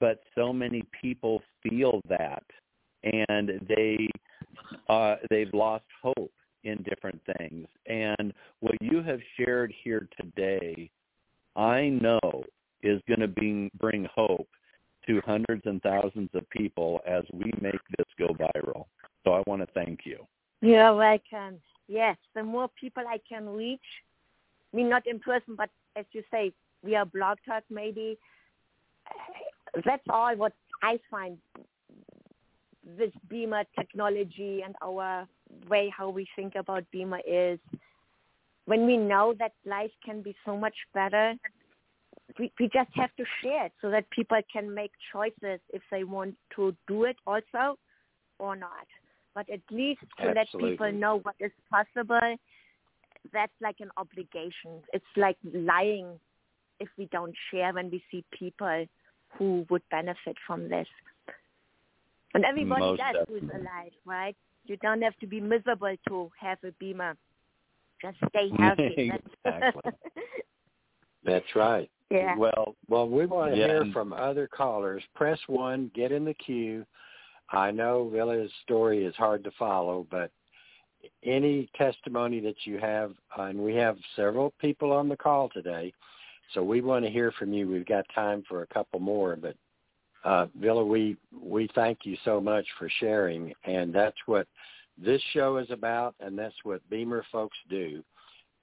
[0.00, 2.42] but so many people feel that
[3.02, 4.08] and they,
[4.88, 6.32] uh, they've lost hope
[6.64, 7.66] in different things.
[7.86, 10.90] And what you have shared here today
[11.56, 12.20] I know
[12.82, 14.48] is going to bring bring hope
[15.06, 18.86] to hundreds and thousands of people as we make this go viral.
[19.24, 20.26] So I want to thank you.
[20.60, 21.60] You're welcome.
[21.88, 23.80] Yes, the more people I can reach,
[24.72, 26.52] I mean, not in person, but as you say,
[26.84, 28.18] via blog talk maybe,
[29.84, 31.38] that's all what I find
[32.98, 35.26] this BEMER technology and our
[35.68, 37.58] way how we think about BEMER is
[38.66, 41.34] when we know that life can be so much better,
[42.38, 46.04] we, we just have to share it so that people can make choices if they
[46.04, 47.78] want to do it also
[48.38, 48.86] or not.
[49.34, 50.34] But at least to Absolutely.
[50.34, 52.36] let people know what is possible,
[53.32, 54.82] that's like an obligation.
[54.92, 56.18] It's like lying
[56.80, 58.86] if we don't share when we see people
[59.38, 60.86] who would benefit from this.
[62.34, 64.36] And everybody Most does who's alive, right?
[64.64, 67.16] You don't have to be miserable to have a BEMER.
[68.00, 69.12] Just stay healthy.
[69.44, 69.92] That's- Exactly.
[71.24, 71.90] That's right.
[72.10, 72.36] yeah.
[72.36, 75.02] Well, Well, we want to Yeah, hear from other callers.
[75.14, 76.84] Press one, get in the queue.
[77.50, 80.30] I know Villa's story is hard to follow, but
[81.22, 85.92] any testimony that you have, and we have several people on the call today,
[86.54, 87.68] so we want to hear from you.
[87.68, 89.56] We've got time for a couple more, but
[90.24, 94.48] uh, Villa, we we thank you so much for sharing, and that's what
[95.02, 98.02] this show is about, and that's what BEMER folks do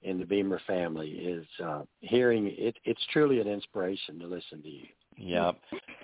[0.02, 2.76] in the BEMER family is uh, hearing it.
[2.84, 4.86] It's truly an inspiration to listen to you.
[5.16, 5.52] yeah.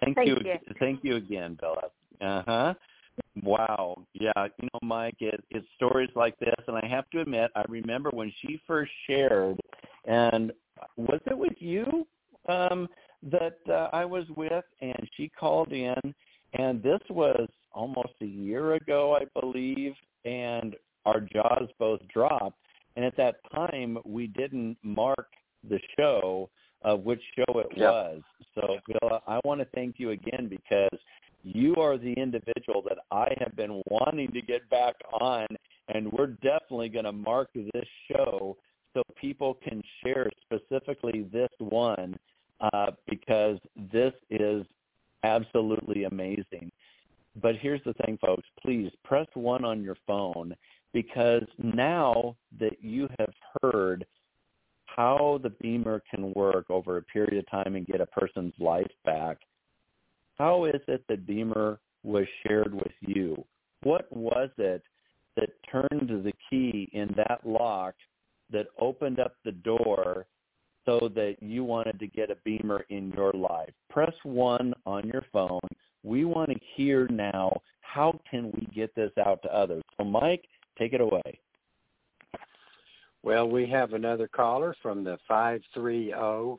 [0.03, 0.37] Thank, Thank you.
[0.45, 0.75] you.
[0.79, 1.83] Thank you again, Bella.
[2.21, 2.75] Uh huh.
[3.43, 4.07] Wow.
[4.15, 4.33] Yeah.
[4.37, 8.11] You know, Mike, it, it's stories like this, and I have to admit, I remember
[8.11, 9.59] when she first shared,
[10.07, 10.53] and
[10.97, 12.07] was it with you
[12.49, 12.89] um,
[13.31, 16.15] that uh, I was with, and she called in,
[16.55, 22.59] and this was almost a year ago, I believe, and our jaws both dropped.
[22.97, 25.29] And at that time, we didn't mark
[25.69, 26.51] the show
[26.83, 27.93] of which show it Yep.
[27.93, 28.23] was.
[28.55, 30.99] So, Bill, I want to thank you again because
[31.43, 35.47] you are the individual that I have been wanting to get back on,
[35.89, 38.57] and we're definitely going to mark this show
[38.95, 42.19] so people can share specifically this one
[42.61, 43.59] uh, because
[43.93, 44.67] this is
[45.23, 46.71] absolutely amazing.
[47.37, 48.47] But here's the thing, folks.
[48.63, 50.55] Please press one on your phone
[50.93, 54.05] because now that you have heard
[54.87, 58.91] how the BEMER can work over a period of time and get a person's life
[59.05, 59.39] back,
[60.37, 63.45] how is it that BEMER was shared with you?
[63.83, 64.83] What was it
[65.37, 67.95] that turned the key in that lock
[68.51, 70.27] that opened up the door
[70.87, 73.73] so that you wanted to get a BEMER in your life?
[73.89, 75.61] Press one on your phone.
[76.03, 79.83] We want to hear now how can we get this out to others.
[79.99, 80.47] So Mike,
[80.79, 81.41] take it away.
[83.23, 86.59] Well, we have another caller from the 530-557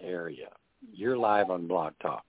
[0.00, 0.48] area.
[0.92, 2.24] You're live on Blog Talk.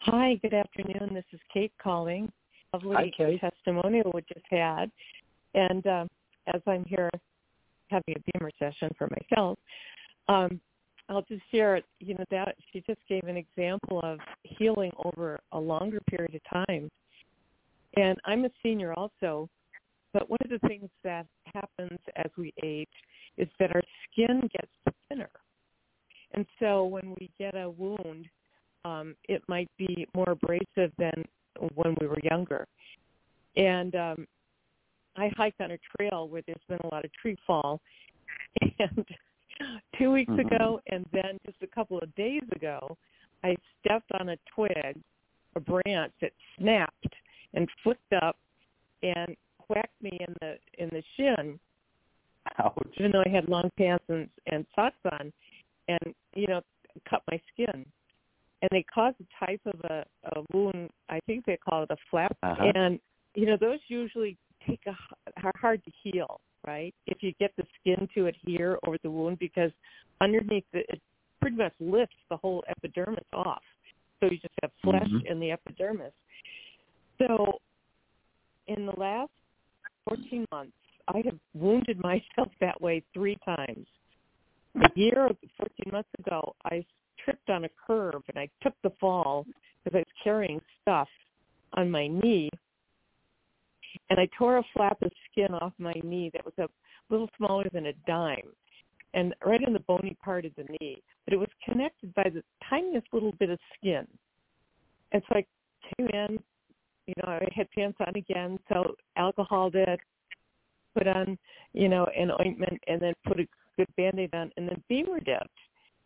[0.00, 1.12] Hi, good afternoon.
[1.12, 2.32] This is Kate calling.
[2.72, 3.38] Lovely Hi, Kate.
[3.40, 4.90] testimonial we just had.
[5.54, 6.08] And um,
[6.54, 7.10] as I'm here
[7.88, 9.58] having a BEMER session for myself,
[10.28, 10.58] um,
[11.10, 11.84] I'll just share, it.
[11.98, 16.66] you know, that she just gave an example of healing over a longer period of
[16.66, 16.88] time.
[17.96, 19.48] And I'm a senior also,
[20.12, 22.88] but one of the things that happens as we age
[23.36, 25.30] is that our skin gets thinner.
[26.32, 28.26] And so when we get a wound,
[28.84, 31.24] um, it might be more abrasive than
[31.74, 32.66] when we were younger.
[33.56, 34.26] And um,
[35.16, 37.80] I hike on a trail where there's been a lot of tree fall.
[38.78, 39.04] And
[39.98, 40.46] two weeks Mhm.
[40.46, 42.96] ago, and then just a couple of days ago,
[43.44, 45.00] I stepped on a twig,
[45.56, 47.14] a branch that snapped
[47.54, 48.36] and flipped up
[49.02, 49.36] and
[49.68, 51.58] whacked me in the in the shin
[52.58, 52.74] Ouch.
[52.98, 55.32] even though I had long pants and, and socks on,
[55.88, 56.62] and you know,
[57.08, 57.86] cut my skin.
[58.62, 60.04] And they caused a type of a,
[60.36, 60.90] a wound.
[61.08, 62.36] I think they call it a flap.
[62.42, 62.72] Uh-huh.
[62.74, 63.00] And
[63.34, 64.96] you know, those usually take a
[65.42, 66.94] are hard to heal, right?
[67.06, 69.70] If you get the skin to adhere over the wound, because
[70.20, 71.00] underneath it, it
[71.40, 73.62] pretty much lifts the whole epidermis off.
[74.20, 75.30] So you just have flesh Mhm.
[75.30, 76.12] in the epidermis.
[77.18, 77.60] So
[78.66, 79.30] in the last
[80.04, 80.76] 14 months,
[81.08, 83.86] I have wounded myself that way three times.
[84.76, 86.84] A year, 14 months ago, I
[87.18, 89.46] tripped on a curve and I took the fall
[89.82, 91.08] because I was carrying stuff
[91.74, 92.50] on my knee.
[94.10, 96.68] And I tore a flap of skin off my knee that was a
[97.08, 98.52] little smaller than a dime,
[99.14, 101.02] and right in the bony part of the knee.
[101.24, 104.06] But it was connected by the tiniest little bit of skin.
[105.12, 105.44] And so I
[105.96, 106.38] came in,
[107.06, 109.98] you know, I had pants on again, so alcohol did,
[110.96, 111.38] put on,
[111.72, 113.46] you know, an ointment, and then put a
[113.76, 115.48] good band-aid on, and then BEMER dipped,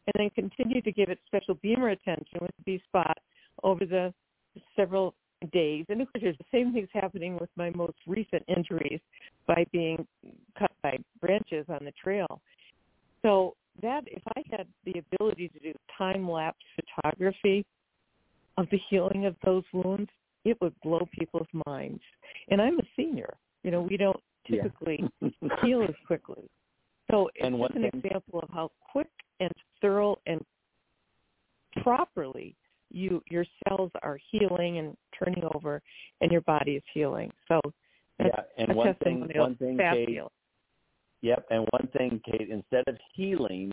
[0.07, 3.19] and then continued to give it special BEMER attention with the B-spot
[3.63, 4.13] over the
[4.77, 5.15] several
[5.53, 5.85] days.
[5.89, 9.01] And of course, there's the same things happening with my most recent injuries
[9.47, 10.07] by being
[10.59, 12.41] cut by branches on the trail.
[13.23, 17.65] So that if I had the ability to do time lapse photography
[18.57, 20.11] of the healing of those wounds,
[20.45, 22.01] it would blow people's minds.
[22.49, 23.35] And I'm a senior.
[23.63, 25.49] You know, we don't typically yeah.
[25.63, 26.49] heal as quickly.
[27.11, 30.41] So it's and just an example of how quick and thorough and
[31.83, 32.55] properly
[32.95, 35.83] you your cells are healing and turning over
[36.21, 37.31] and your body is healing.
[37.49, 37.61] So
[38.21, 38.29] yeah,
[38.59, 40.09] and one thing, one thing, Kate.
[40.09, 40.31] heal.
[41.23, 42.49] Yep, and one thing, Kate.
[42.51, 43.73] Instead of healing,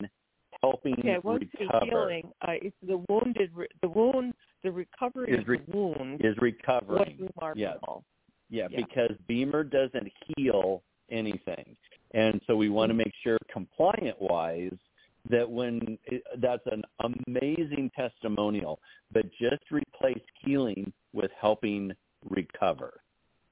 [0.62, 2.32] helping Okay, I won't say recover healing.
[2.42, 6.36] Uh, it's the wounded, re- the wound, the recovery Is of re- the wound is
[6.36, 7.30] was recovering.
[7.36, 8.04] remarkable.
[8.50, 8.78] Yeah, Yeah.
[8.78, 11.76] because BEMER doesn't heal anything,
[12.14, 14.78] and so we want to make sure, compliant-wise,
[15.30, 16.84] that when it, that's an
[17.28, 18.80] amazing testimonial,
[19.12, 21.92] but just replace healing with helping
[22.30, 23.02] recover,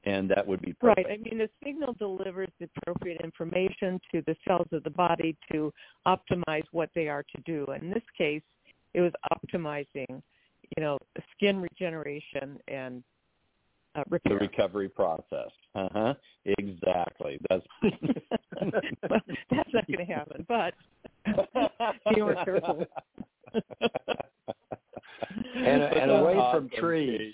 [0.04, 1.08] and that would be perfect.
[1.08, 1.20] Right.
[1.20, 5.72] I mean, the signal delivers the appropriate information to the cells of the body to
[6.08, 7.66] optimize what they are to do.
[7.80, 8.42] In this case,
[8.94, 10.22] it was optimizing,
[10.78, 10.98] you know,
[11.36, 13.04] skin regeneration and
[13.96, 15.50] uh, The recovery process.
[15.76, 16.14] Uh huh.
[16.46, 17.40] Exactly.
[17.50, 17.92] That's well,
[19.50, 20.74] that's not going to happen, but
[22.16, 22.86] you were careful.
[25.66, 27.34] And, and away from Awesome, trees,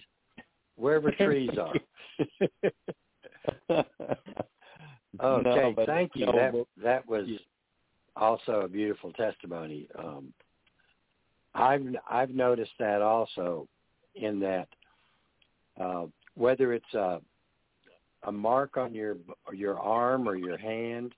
[0.75, 1.75] wherever trees are.
[5.23, 6.25] Okay, No, thank you.
[6.25, 6.53] no, that
[6.83, 7.37] that was Yeah.
[8.17, 9.87] also a beautiful testimony.
[9.97, 10.33] Um,
[11.53, 13.67] I've I've noticed that also,
[14.15, 14.67] in that
[15.79, 17.19] uh, whether it's a
[18.23, 19.17] a mark on your
[19.53, 21.13] your arm or your hand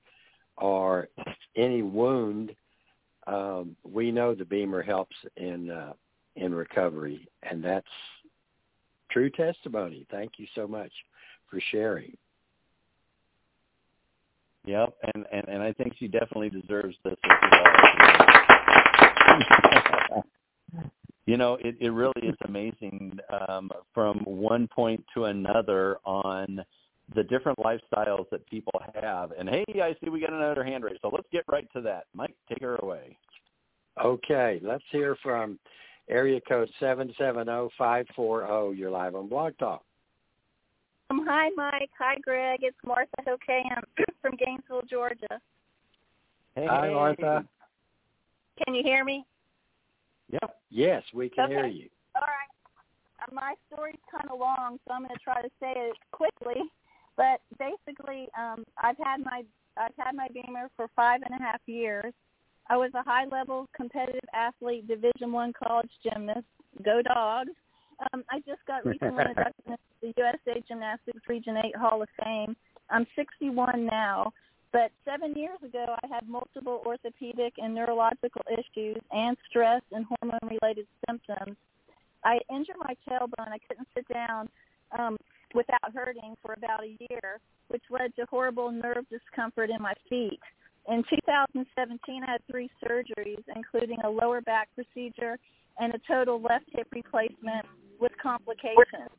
[0.58, 1.08] or
[1.56, 2.54] any wound,
[3.28, 5.94] um, we know the BEMER helps in uh,
[6.36, 7.88] in recovery, and that's
[9.12, 10.06] true testimony.
[10.12, 10.92] Thank you so much
[11.50, 12.16] for sharing.
[14.66, 17.52] Yep, and, and and I think she definitely deserves this as
[20.12, 20.24] well.
[21.28, 26.64] you know, it it really is amazing um, from one point to another on
[27.14, 29.32] the different lifestyles that people have.
[29.38, 32.06] And hey, I see we got another hand raised, so let's get right to that.
[32.14, 33.18] Mike, take her away.
[34.04, 35.60] Okay, let's hear from
[36.10, 38.72] area code seven seven zero five four zero.
[38.72, 39.84] You're live on Blog Talk.
[41.10, 41.90] Um, hi, Mike.
[42.00, 42.60] Hi, Greg.
[42.64, 43.84] It's Martha Hokam
[44.22, 45.42] from Gainesville, Georgia.
[46.56, 47.46] Hey, Hi, Martha.
[48.64, 49.26] Can you hear me?
[50.30, 50.60] Yep.
[50.70, 51.54] Yes, we can Okay.
[51.54, 51.90] hear you.
[52.16, 52.50] All right.
[53.20, 56.62] Uh, my story's kind of long, so I'm going to try to say it quickly.
[57.16, 59.44] But basically, um, I've had my
[59.78, 62.14] I've had my BEMER for five and a half years.
[62.68, 66.46] I was a high-level competitive athlete, Division One college gymnast.
[66.84, 67.52] Go Dogs!
[68.12, 72.56] Um, I just got recently inducted into the USA Gymnastics Region 8 Hall of Fame.
[72.90, 74.32] I'm 61 now,
[74.78, 80.86] but seven years ago I had multiple orthopedic and neurological issues and stress and hormone-related
[81.10, 81.58] symptoms.
[82.24, 83.50] I injured my tailbone.
[83.50, 84.48] I couldn't sit down
[85.00, 85.18] um,
[85.56, 90.40] without hurting for about a year, which led to horrible nerve discomfort in my feet.
[90.88, 95.40] In 2017, I had three surgeries, including a lower back procedure
[95.80, 97.66] and a total left hip replacement
[98.00, 99.10] with complications.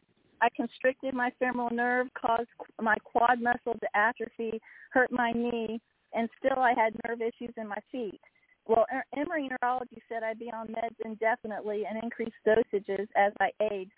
[0.41, 2.49] I constricted my femoral nerve, caused
[2.81, 4.61] my quad muscle to atrophy,
[4.91, 5.81] hurt my knee,
[6.15, 8.21] and still I had nerve issues in my feet.
[8.67, 8.87] Well,
[9.17, 13.93] Emory Neurology said I'd be on meds indefinitely and increased dosages as I aged.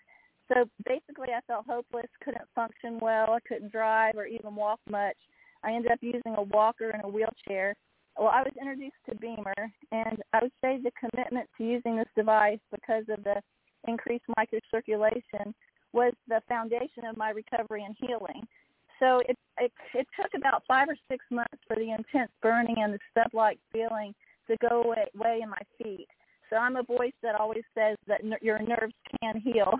[0.47, 5.17] So basically, I felt hopeless, couldn't function well, I couldn't drive or even walk much.
[5.63, 7.75] I ended up using a walker and a wheelchair.
[8.17, 12.09] Well, I was introduced to BEMER, and I would say the commitment to using this
[12.15, 13.41] device because of the
[13.87, 15.53] increased microcirculation
[15.93, 18.47] was the foundation of my recovery and healing.
[18.99, 22.93] So it, it it took about five or six months for the intense burning and
[22.93, 24.13] the stub-like feeling
[24.47, 26.07] to go away, away in my feet.
[26.49, 29.71] So I'm a voice that always says that n- your nerves can heal.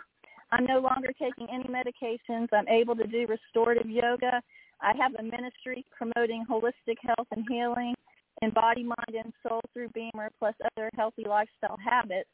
[0.51, 2.47] I'm no longer taking any medications.
[2.51, 4.41] I'm able to do restorative yoga.
[4.81, 7.93] I have a ministry promoting holistic health and healing
[8.41, 12.29] in body, mind, and soul through BEMER, plus other healthy lifestyle habits.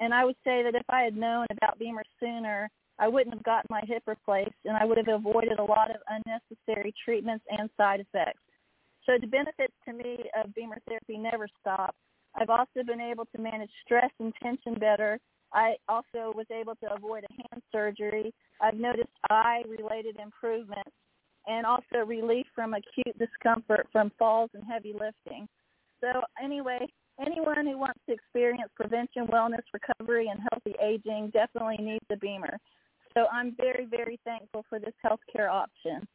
[0.00, 3.42] And I would say that if I had known about BEMER sooner, I wouldn't have
[3.42, 7.68] gotten my hip replaced, and I would have avoided a lot of unnecessary treatments and
[7.76, 8.42] side effects.
[9.06, 11.96] So the benefits to me of BEMER therapy never stop.
[12.34, 15.18] I've also been able to manage stress and tension better.
[15.52, 18.32] I also was able to avoid a hand surgery.
[18.60, 20.92] I've noticed eye-related improvements
[21.46, 25.48] and also relief from acute discomfort from falls and heavy lifting.
[26.00, 26.86] So anyway,
[27.20, 32.58] anyone who wants to experience prevention, wellness, recovery, and healthy aging definitely needs a BEMER.
[33.14, 36.06] So I'm very, very thankful for this healthcare option.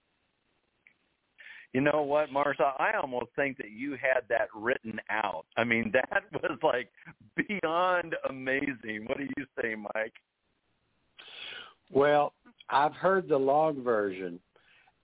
[1.73, 2.73] You know what, Marsha?
[2.79, 5.45] I almost think that you had that written out.
[5.57, 6.89] I mean, that was like
[7.35, 9.05] beyond amazing.
[9.05, 10.13] What do you say, Mike?
[11.91, 12.33] Well,
[12.69, 14.39] I've heard the long version.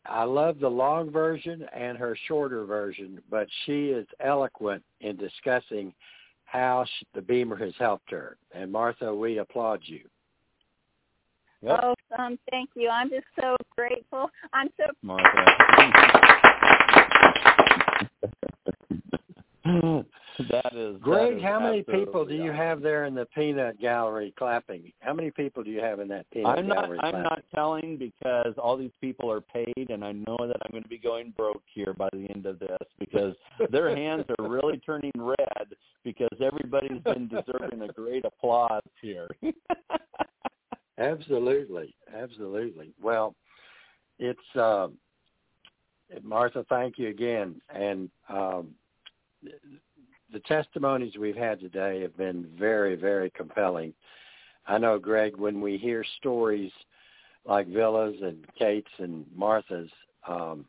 [0.06, 5.94] I love the long version and her shorter version, but she is eloquent in discussing
[6.46, 8.38] how she, the BEMER has helped her.
[8.54, 10.02] And Martha, we applaud you.
[11.64, 11.80] Yep.
[11.82, 12.90] Oh, um, thank you.
[12.90, 14.30] I'm just so grateful.
[14.52, 15.24] I'm so Martha.
[20.50, 21.32] that is Greg.
[21.32, 22.56] that is how many people do you awesome.
[22.58, 24.92] have there in the peanut gallery clapping?
[25.00, 26.82] How many people do you have in that peanut I'm not.
[26.82, 27.00] gallery?
[27.02, 27.24] I'm clapping?
[27.24, 30.90] not telling because all these people are paid, and I know that I'm going to
[30.90, 33.36] be going broke here by the end of this because
[33.70, 35.68] their hands are really turning red
[36.04, 39.30] because everybody's been deserving a great applause here.
[40.98, 42.94] Absolutely, absolutely.
[43.02, 43.36] Well,
[44.20, 44.88] it's uh,
[46.22, 46.66] Martha.
[46.70, 48.70] Thank you again, and um,
[50.32, 53.94] the testimonies we've had today have been very, very compelling.
[54.68, 56.72] I know, Greg, when we hear stories
[57.46, 59.90] like Villa's and Kate's and Martha's,
[60.28, 60.66] um,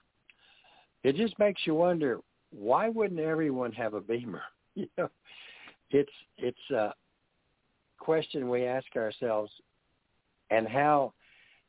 [1.03, 2.19] it just makes you wonder
[2.51, 4.43] why wouldn't everyone have a BEMER?
[4.77, 5.09] You know,
[5.91, 6.93] it's it's a
[8.01, 9.53] question we ask ourselves,
[10.51, 11.13] and how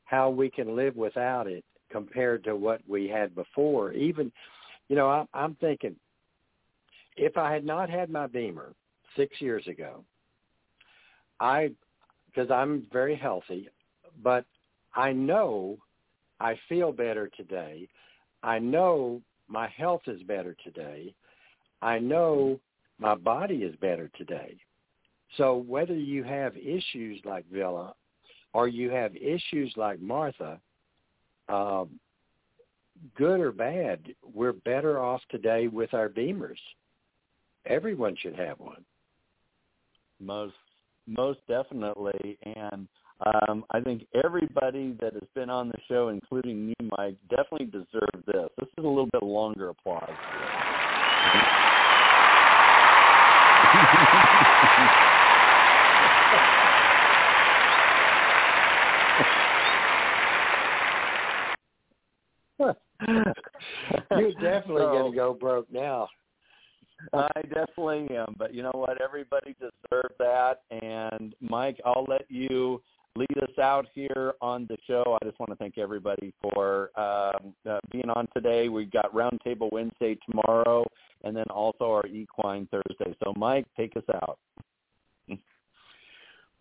[0.05, 3.91] how we can live without it compared to what we had before.
[3.93, 4.32] Even,
[4.88, 5.95] you know, I'm, I'm thinking
[7.17, 8.73] if I had not had my BEMER
[9.15, 10.03] six years ago,
[11.39, 11.71] I
[12.28, 13.69] because I'm very healthy,
[14.21, 14.45] but
[14.93, 15.78] I know
[16.39, 17.88] I feel better today.
[18.43, 21.13] I know my health is better today.
[21.82, 22.59] I know
[22.99, 24.57] my body is better today.
[25.38, 27.93] So whether you have issues like Villa
[28.56, 30.58] or you have issues like Martha,
[31.49, 31.99] um,
[33.18, 33.99] good or bad,
[34.34, 36.62] we're better off today with our BEMERs.
[37.66, 38.86] Everyone should have one.
[40.22, 40.53] most
[41.08, 42.88] most definitely and
[43.28, 48.24] um i think everybody that has been on the show including you mike definitely deserve
[48.26, 50.10] this this is a little bit longer applause
[64.12, 66.08] You're definitely So- going to go broke now.
[67.14, 69.01] I definitely am, but you know what?
[69.01, 70.62] Everybody deserves that.
[70.72, 72.82] And Mike, I'll let you
[73.18, 75.18] lead us out here on the show.
[75.22, 78.70] I just want to thank everybody for um, uh, being on today.
[78.70, 80.86] We've got Roundtable Wednesday tomorrow,
[81.24, 83.16] and then also our Equine Thursday.
[83.24, 84.39] So, Mike, take us out.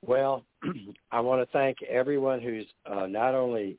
[0.03, 0.45] Well,
[1.13, 3.79] I want to thank everyone who's uh, not only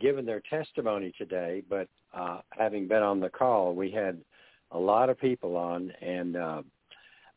[0.00, 3.74] given their testimony today, but uh, having been on the call.
[3.74, 4.18] We had
[4.70, 6.62] a lot of people on, and uh,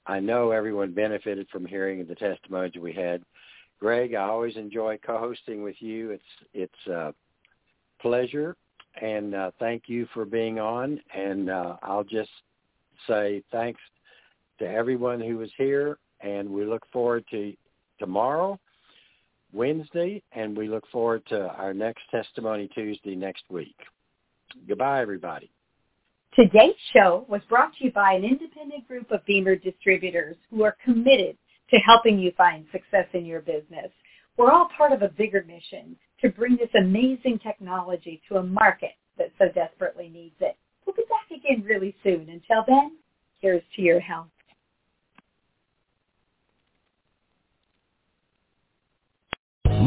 [0.06, 3.24] I know everyone benefited from hearing the testimonies we had.
[3.80, 6.12] Greg, I always enjoy co-hosting with you.
[6.12, 7.14] It's it's a
[8.02, 8.56] pleasure,
[9.02, 11.00] and uh, thank you for being on.
[11.16, 12.32] And uh, I'll just
[13.08, 13.80] say thanks
[14.60, 17.54] to everyone who was here, and we look forward to
[18.00, 18.60] tomorrow,
[19.54, 23.76] Wednesday, and we look forward to our next Testimony Tuesday next week.
[24.68, 25.50] Goodbye, everybody.
[26.36, 30.78] Today's show was brought to you by an independent group of BEMER distributors who are
[30.84, 31.38] committed
[31.72, 33.92] to helping you find success in your business.
[34.38, 38.94] We're all part of a bigger mission to bring this amazing technology to a market
[39.18, 40.56] that so desperately needs it.
[40.86, 42.30] We'll be back again really soon.
[42.30, 42.98] Until then,
[43.40, 44.28] here's to your health.